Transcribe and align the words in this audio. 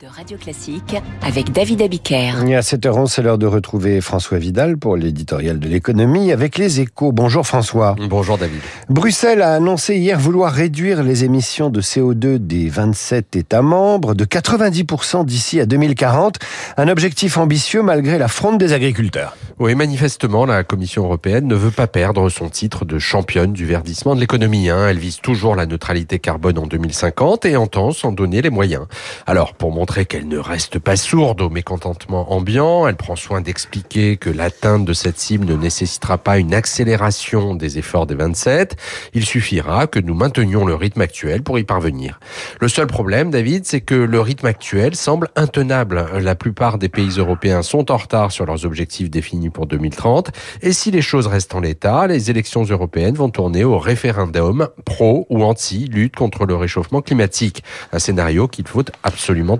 de 0.00 0.06
Radio 0.06 0.36
Classique 0.36 0.96
avec 1.22 1.52
David 1.52 1.80
Abiker. 1.80 2.32
Et 2.46 2.56
à 2.56 2.60
7h11, 2.60 3.06
c'est 3.06 3.22
l'heure 3.22 3.38
de 3.38 3.46
retrouver 3.46 4.00
François 4.00 4.36
Vidal 4.36 4.76
pour 4.76 4.96
l'éditorial 4.96 5.58
de 5.58 5.68
l'économie 5.68 6.32
avec 6.32 6.58
les 6.58 6.80
échos. 6.80 7.12
Bonjour 7.12 7.46
François. 7.46 7.94
Bonjour 8.08 8.36
David. 8.36 8.60
Bruxelles 8.90 9.40
a 9.40 9.54
annoncé 9.54 9.96
hier 9.96 10.18
vouloir 10.18 10.52
réduire 10.52 11.02
les 11.02 11.24
émissions 11.24 11.70
de 11.70 11.80
CO2 11.80 12.38
des 12.38 12.68
27 12.68 13.36
États 13.36 13.62
membres 13.62 14.14
de 14.14 14.24
90% 14.24 15.24
d'ici 15.24 15.60
à 15.60 15.66
2040. 15.66 16.38
Un 16.76 16.88
objectif 16.88 17.38
ambitieux 17.38 17.82
malgré 17.82 18.18
la 18.18 18.28
fronde 18.28 18.58
des 18.58 18.72
agriculteurs. 18.72 19.36
Oui, 19.58 19.74
manifestement, 19.74 20.44
la 20.44 20.64
Commission 20.64 21.04
européenne 21.04 21.46
ne 21.46 21.54
veut 21.54 21.70
pas 21.70 21.86
perdre 21.86 22.28
son 22.28 22.50
titre 22.50 22.84
de 22.84 22.98
championne 22.98 23.54
du 23.54 23.64
verdissement 23.64 24.14
de 24.14 24.20
l'économie. 24.20 24.68
Hein. 24.68 24.88
Elle 24.88 24.98
vise 24.98 25.20
toujours 25.20 25.56
la 25.56 25.64
neutralité 25.64 26.18
carbone 26.18 26.58
en 26.58 26.66
2050 26.66 27.46
et 27.46 27.56
entend 27.56 27.92
s'en 27.92 28.12
donner 28.12 28.42
les 28.42 28.50
moyens. 28.50 28.84
Alors, 29.26 29.54
pour 29.54 29.72
montrer 29.86 30.04
qu'elle 30.04 30.26
ne 30.26 30.38
reste 30.38 30.80
pas 30.80 30.96
sourde 30.96 31.40
au 31.40 31.48
mécontentement 31.48 32.32
ambiant, 32.32 32.88
elle 32.88 32.96
prend 32.96 33.14
soin 33.14 33.40
d'expliquer 33.40 34.16
que 34.16 34.30
l'atteinte 34.30 34.84
de 34.84 34.92
cette 34.92 35.16
cible 35.16 35.44
ne 35.44 35.54
nécessitera 35.54 36.18
pas 36.18 36.38
une 36.38 36.54
accélération 36.54 37.54
des 37.54 37.78
efforts 37.78 38.04
des 38.04 38.16
27. 38.16 38.76
Il 39.14 39.24
suffira 39.24 39.86
que 39.86 40.00
nous 40.00 40.14
maintenions 40.14 40.64
le 40.64 40.74
rythme 40.74 41.02
actuel 41.02 41.44
pour 41.44 41.60
y 41.60 41.62
parvenir. 41.62 42.18
Le 42.60 42.66
seul 42.66 42.88
problème, 42.88 43.30
David, 43.30 43.64
c'est 43.64 43.80
que 43.80 43.94
le 43.94 44.20
rythme 44.20 44.46
actuel 44.46 44.96
semble 44.96 45.28
intenable. 45.36 46.04
La 46.20 46.34
plupart 46.34 46.78
des 46.78 46.88
pays 46.88 47.18
européens 47.18 47.62
sont 47.62 47.92
en 47.92 47.96
retard 47.96 48.32
sur 48.32 48.44
leurs 48.44 48.66
objectifs 48.66 49.08
définis 49.08 49.50
pour 49.50 49.66
2030. 49.66 50.32
Et 50.62 50.72
si 50.72 50.90
les 50.90 51.00
choses 51.00 51.28
restent 51.28 51.54
en 51.54 51.60
l'état, 51.60 52.08
les 52.08 52.28
élections 52.28 52.64
européennes 52.64 53.14
vont 53.14 53.30
tourner 53.30 53.62
au 53.62 53.78
référendum 53.78 54.68
pro 54.84 55.28
ou 55.30 55.44
anti 55.44 55.86
lutte 55.86 56.16
contre 56.16 56.44
le 56.44 56.56
réchauffement 56.56 57.02
climatique. 57.02 57.62
Un 57.92 58.00
scénario 58.00 58.48
qu'il 58.48 58.66
faut 58.66 58.82
absolument 59.04 59.56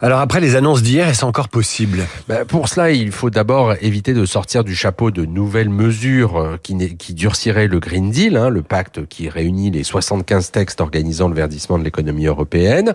Alors 0.00 0.20
après 0.20 0.40
les 0.40 0.56
annonces 0.56 0.82
d'hier, 0.82 1.08
est-ce 1.08 1.24
encore 1.24 1.48
possible? 1.48 2.06
Ben 2.28 2.44
Pour 2.44 2.68
cela, 2.68 2.90
il 2.90 3.12
faut 3.12 3.30
d'abord 3.30 3.74
éviter 3.80 4.14
de 4.14 4.24
sortir 4.24 4.64
du 4.64 4.74
chapeau 4.74 5.10
de 5.10 5.24
nouvelles 5.24 5.70
mesures 5.70 6.36
euh, 6.36 6.56
qui, 6.62 6.96
qui 6.96 7.14
durciraient 7.14 7.66
le 7.66 7.78
Green 7.78 8.10
Deal, 8.10 8.36
hein, 8.36 8.48
le 8.48 8.62
pacte 8.62 9.06
qui 9.06 9.28
réunit 9.28 9.70
les 9.70 9.84
75 9.84 10.50
textes 10.50 10.80
organisant 10.80 11.28
le 11.28 11.34
verdissement 11.34 11.78
de 11.78 11.84
l'économie 11.84 12.26
européenne. 12.26 12.92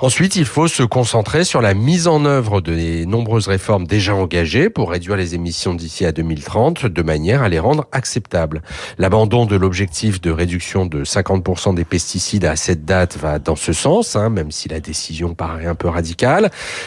Ensuite, 0.00 0.36
il 0.36 0.44
faut 0.44 0.68
se 0.68 0.82
concentrer 0.82 1.44
sur 1.44 1.60
la 1.60 1.74
mise 1.74 2.08
en 2.08 2.24
œuvre 2.24 2.60
des 2.60 3.06
nombreuses 3.06 3.48
réformes 3.48 3.86
déjà 3.86 4.14
engagées 4.14 4.70
pour 4.70 4.90
réduire 4.90 5.16
les 5.16 5.34
émissions 5.34 5.74
d'ici 5.74 6.04
à 6.06 6.12
2030 6.12 6.86
de 6.86 7.02
manière 7.02 7.42
à 7.42 7.48
les 7.48 7.58
rendre 7.58 7.86
acceptables. 7.92 8.62
L'abandon 8.98 9.46
de 9.46 9.56
l'objectif 9.56 10.20
de 10.20 10.30
réduction 10.30 10.86
de 10.86 11.04
50% 11.04 11.74
des 11.74 11.84
pesticides 11.84 12.44
à 12.44 12.56
cette 12.56 12.84
date 12.84 13.16
va 13.18 13.38
dans 13.38 13.56
ce 13.56 13.72
sens, 13.72 14.16
hein, 14.16 14.30
même 14.30 14.50
si 14.50 14.68
la 14.68 14.80
décision 14.80 15.34
paraît 15.34 15.66
un 15.66 15.74
peu 15.74 15.88
radicale. 15.88 16.13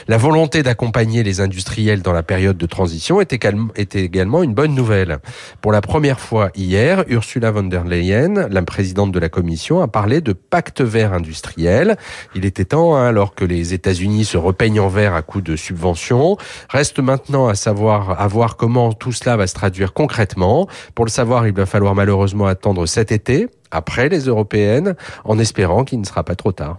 La 0.08 0.18
volonté 0.18 0.64
d'accompagner 0.64 1.24
les 1.24 1.42
industriels 1.42 2.02
dans 2.02 2.14
la 2.14 2.24
période 2.24 2.58
de 2.58 2.66
transition 2.66 3.20
est 3.22 3.34
également 3.34 4.44
une 4.44 4.54
bonne 4.54 4.74
nouvelle. 4.74 5.20
Pour 5.62 5.72
la 5.72 5.82
première 5.82 6.20
fois 6.20 6.50
hier, 6.56 7.04
Ursula 7.08 7.52
von 7.52 7.64
der 7.64 7.84
Leyen, 7.84 8.48
la 8.50 8.62
présidente 8.62 9.12
de 9.12 9.20
la 9.20 9.30
Commission, 9.30 9.82
a 9.82 9.88
parlé 9.88 10.22
de 10.22 10.34
pacte 10.34 10.82
vert 10.82 11.14
industriel. 11.14 11.98
Il 12.36 12.46
était 12.46 12.66
temps, 12.66 12.96
hein, 12.96 13.08
alors 13.08 13.36
que 13.36 13.46
les 13.46 13.74
États-Unis 13.74 14.26
se 14.26 14.38
repeignent 14.38 14.80
en 14.80 14.88
vert 14.88 15.14
à 15.14 15.22
coup 15.22 15.42
de 15.42 15.56
subventions. 15.56 16.38
Reste 16.70 17.00
maintenant 17.00 17.48
à 17.48 17.56
savoir, 17.56 18.20
à 18.20 18.28
voir 18.28 18.56
comment 18.56 18.94
tout 18.94 19.12
cela 19.12 19.38
va 19.38 19.48
se 19.48 19.54
traduire 19.54 19.94
concrètement. 19.94 20.68
Pour 20.96 21.06
le 21.06 21.12
savoir, 21.12 21.48
il 21.48 21.54
va 21.54 21.66
falloir 21.66 21.96
malheureusement 21.96 22.48
attendre 22.48 22.86
cet 22.86 23.12
été, 23.12 23.48
après 23.72 24.10
les 24.10 24.22
européennes, 24.22 24.96
en 25.26 25.40
espérant 25.40 25.84
qu'il 25.84 26.00
ne 26.00 26.06
sera 26.06 26.24
pas 26.24 26.36
trop 26.36 26.52
tard. 26.52 26.78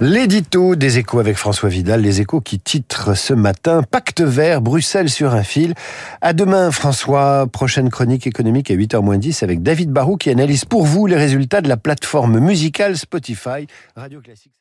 L'édito 0.00 0.76
des 0.76 0.98
échos 0.98 1.18
avec 1.18 1.36
François 1.36 1.68
Vidal, 1.68 2.00
les 2.00 2.20
échos 2.20 2.40
qui 2.40 2.58
titrent 2.58 3.16
ce 3.16 3.34
matin 3.34 3.82
Pacte 3.82 4.22
vert, 4.22 4.62
Bruxelles 4.62 5.10
sur 5.10 5.34
un 5.34 5.42
fil. 5.42 5.74
À 6.20 6.32
demain 6.32 6.70
François, 6.70 7.46
prochaine 7.46 7.90
chronique 7.90 8.26
économique 8.26 8.70
à 8.70 8.74
8h10 8.74 9.44
avec 9.44 9.62
David 9.62 9.90
Barou 9.90 10.16
qui 10.16 10.30
analyse 10.30 10.64
pour 10.64 10.84
vous 10.84 11.06
les 11.06 11.16
résultats 11.16 11.60
de 11.60 11.68
la 11.68 11.76
plateforme 11.76 12.38
musicale 12.38 12.96
Spotify. 12.96 13.66
Radio 13.94 14.20
Classique. 14.20 14.52